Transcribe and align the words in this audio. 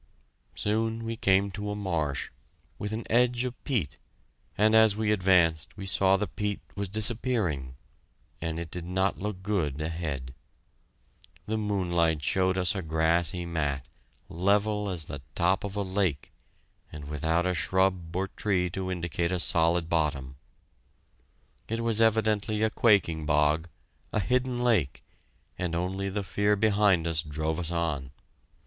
Soon 0.55 1.03
we 1.03 1.15
came 1.15 1.51
to 1.51 1.69
a 1.69 1.75
marsh, 1.75 2.31
with 2.79 2.91
an 2.91 3.05
edge 3.07 3.43
of 3.43 3.63
peat, 3.63 3.99
and 4.57 4.73
as 4.73 4.95
we 4.95 5.11
advanced 5.11 5.77
we 5.77 5.85
saw 5.85 6.17
the 6.17 6.25
peat 6.25 6.59
was 6.73 6.89
disappearing, 6.89 7.75
and 8.41 8.59
it 8.59 8.71
did 8.71 8.83
not 8.83 9.19
look 9.19 9.43
good 9.43 9.79
ahead. 9.79 10.33
The 11.45 11.59
moonlight 11.59 12.23
showed 12.23 12.57
us 12.57 12.73
a 12.73 12.81
grassy 12.81 13.45
mat, 13.45 13.87
level 14.27 14.89
as 14.89 15.05
the 15.05 15.21
top 15.35 15.63
of 15.63 15.75
a 15.75 15.83
lake, 15.83 16.31
and 16.91 17.05
without 17.07 17.45
a 17.45 17.53
shrub 17.53 18.15
or 18.15 18.27
tree 18.29 18.71
to 18.71 18.89
indicate 18.89 19.31
a 19.31 19.39
solid 19.39 19.87
bottom. 19.87 20.35
It 21.67 21.81
was 21.83 22.01
evidently 22.01 22.63
a 22.63 22.71
quaking 22.71 23.27
bog, 23.27 23.69
a 24.11 24.19
hidden 24.19 24.63
lake, 24.63 25.03
and 25.59 25.75
only 25.75 26.09
the 26.09 26.23
fear 26.23 26.55
behind 26.55 27.05
us 27.05 27.21
drove 27.21 27.59
us 27.59 27.69
on. 27.69 28.09